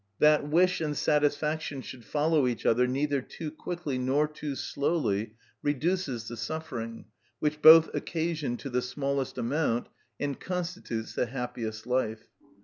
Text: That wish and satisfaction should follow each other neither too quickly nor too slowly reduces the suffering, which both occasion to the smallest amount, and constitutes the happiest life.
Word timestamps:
That 0.17 0.47
wish 0.49 0.81
and 0.81 0.97
satisfaction 0.97 1.83
should 1.83 2.03
follow 2.03 2.47
each 2.47 2.65
other 2.65 2.87
neither 2.87 3.21
too 3.21 3.51
quickly 3.51 3.99
nor 3.99 4.27
too 4.27 4.55
slowly 4.55 5.35
reduces 5.61 6.27
the 6.27 6.35
suffering, 6.37 7.05
which 7.37 7.61
both 7.61 7.93
occasion 7.93 8.57
to 8.57 8.71
the 8.71 8.81
smallest 8.81 9.37
amount, 9.37 9.89
and 10.19 10.39
constitutes 10.39 11.13
the 11.13 11.27
happiest 11.27 11.85
life. 11.85 12.25